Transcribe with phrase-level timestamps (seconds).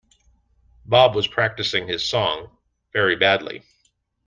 [0.83, 2.49] Bob was practising his song,
[2.91, 3.61] very badly.